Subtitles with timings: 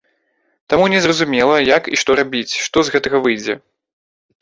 [0.73, 3.53] Таму незразумела, як і што рабіць, што з гэтага выйдзе.